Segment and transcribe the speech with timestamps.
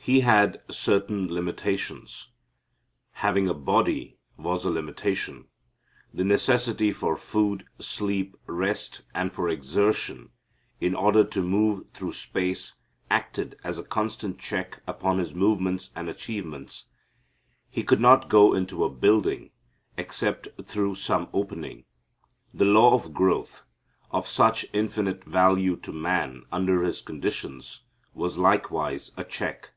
[0.00, 2.28] He had certain limitations.
[3.16, 5.48] Having a body was a limitation.
[6.14, 10.30] The necessity for food, sleep, rest, and for exertion
[10.80, 12.72] in order to move through space
[13.10, 16.86] acted as a constant check upon his movements and achievements.
[17.68, 19.50] He could not go into a building
[19.98, 21.84] except through some opening.
[22.54, 23.62] The law of growth,
[24.10, 27.82] of such infinite value to man under his conditions,
[28.14, 29.72] was likewise a check.